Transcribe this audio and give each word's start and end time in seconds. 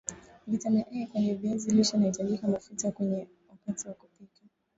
vitamini 0.47 1.03
A 1.03 1.07
kwenye 1.07 1.33
viazi 1.33 1.71
lishe 1.71 1.97
inahitaji 1.97 2.39
mafuta 2.47 2.91
kiasi 2.91 3.27
wakati 3.65 3.87
wa 3.87 3.93
kupika 3.93 4.41